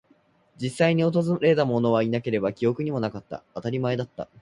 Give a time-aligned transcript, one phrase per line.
[0.59, 3.43] 実際に訪れたものはいなければ、記憶にもなかった。
[3.53, 4.27] 当たり前だった。